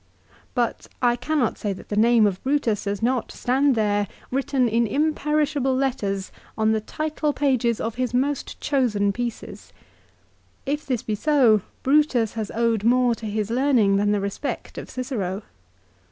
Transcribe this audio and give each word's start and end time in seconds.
But 0.55 0.87
I 0.99 1.15
cannot 1.15 1.59
say 1.59 1.73
that 1.73 1.89
the 1.89 1.95
name 1.95 2.25
of 2.25 2.41
Brutus 2.43 2.85
does 2.85 3.03
not 3.03 3.31
stand 3.31 3.75
there, 3.75 4.07
written 4.31 4.67
in 4.67 4.87
imperishable 4.87 5.75
letters, 5.75 6.31
on 6.57 6.71
the 6.71 6.81
title 6.81 7.33
pages 7.33 7.79
of 7.79 7.93
his 8.01 8.11
most 8.11 8.59
chosen 8.59 9.13
pieces. 9.13 9.71
If 10.65 10.87
this 10.87 11.03
be 11.03 11.13
so 11.13 11.61
Brutus 11.83 12.33
has 12.33 12.49
owed 12.55 12.83
more 12.83 13.13
to 13.13 13.27
his 13.27 13.51
learning 13.51 13.97
than 13.97 14.11
the 14.11 14.19
respect 14.19 14.79
of 14.79 14.89
Cicero. 14.89 15.43